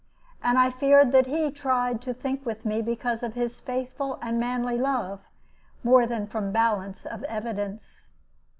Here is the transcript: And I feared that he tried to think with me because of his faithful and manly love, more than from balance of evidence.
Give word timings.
And 0.41 0.57
I 0.57 0.71
feared 0.71 1.11
that 1.11 1.27
he 1.27 1.51
tried 1.51 2.01
to 2.01 2.11
think 2.15 2.43
with 2.43 2.65
me 2.65 2.81
because 2.81 3.21
of 3.21 3.35
his 3.35 3.59
faithful 3.59 4.17
and 4.19 4.39
manly 4.39 4.75
love, 4.79 5.19
more 5.83 6.07
than 6.07 6.25
from 6.25 6.51
balance 6.51 7.05
of 7.05 7.21
evidence. 7.25 8.09